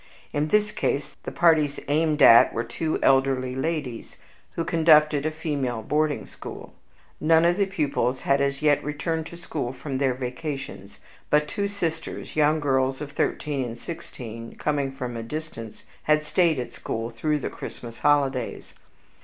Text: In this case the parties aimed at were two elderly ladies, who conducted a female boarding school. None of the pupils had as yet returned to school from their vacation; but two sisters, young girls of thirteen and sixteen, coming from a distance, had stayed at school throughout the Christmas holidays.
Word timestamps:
In 0.33 0.47
this 0.47 0.71
case 0.71 1.15
the 1.25 1.31
parties 1.31 1.79
aimed 1.87 2.23
at 2.23 2.53
were 2.53 2.63
two 2.63 2.97
elderly 3.03 3.55
ladies, 3.55 4.17
who 4.53 4.65
conducted 4.65 5.27
a 5.27 5.29
female 5.29 5.83
boarding 5.83 6.25
school. 6.25 6.73
None 7.19 7.45
of 7.45 7.55
the 7.57 7.67
pupils 7.67 8.21
had 8.21 8.41
as 8.41 8.63
yet 8.63 8.83
returned 8.83 9.27
to 9.27 9.37
school 9.37 9.71
from 9.73 9.99
their 9.99 10.15
vacation; 10.15 10.89
but 11.29 11.47
two 11.47 11.67
sisters, 11.67 12.35
young 12.35 12.59
girls 12.59 12.99
of 12.99 13.11
thirteen 13.11 13.63
and 13.63 13.77
sixteen, 13.77 14.55
coming 14.55 14.91
from 14.91 15.15
a 15.15 15.21
distance, 15.21 15.83
had 16.05 16.23
stayed 16.23 16.57
at 16.57 16.73
school 16.73 17.11
throughout 17.11 17.41
the 17.41 17.51
Christmas 17.51 17.99
holidays. 17.99 18.73